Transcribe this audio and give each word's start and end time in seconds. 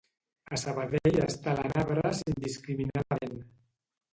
A 0.55 0.57
Sabadell 0.61 1.19
es 1.25 1.37
talen 1.47 1.75
arbres 1.83 2.25
indiscriminadament. 2.33 3.37